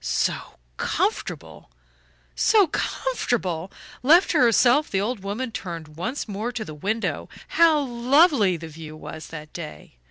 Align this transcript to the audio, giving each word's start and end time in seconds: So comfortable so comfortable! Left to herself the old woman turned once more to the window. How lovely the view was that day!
So 0.03 0.57
comfortable 0.77 1.69
so 2.33 2.65
comfortable! 2.65 3.71
Left 4.01 4.31
to 4.31 4.39
herself 4.39 4.89
the 4.89 4.99
old 4.99 5.19
woman 5.19 5.51
turned 5.51 5.89
once 5.95 6.27
more 6.27 6.51
to 6.53 6.65
the 6.65 6.73
window. 6.73 7.29
How 7.49 7.81
lovely 7.81 8.57
the 8.57 8.67
view 8.67 8.97
was 8.97 9.27
that 9.27 9.53
day! 9.53 9.97